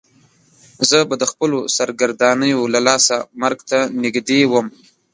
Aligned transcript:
زه 0.89 0.97
به 1.09 1.15
د 1.21 1.23
خپلو 1.31 1.57
سرګردانیو 1.77 2.61
له 2.73 2.79
لاسه 2.87 3.15
مرګ 3.41 3.59
ته 3.69 3.79
نږدې 4.03 4.41
وم. 4.51 4.67